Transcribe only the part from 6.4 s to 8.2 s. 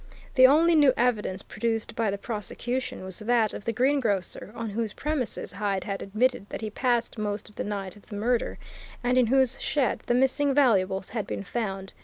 that he passed most of the night of the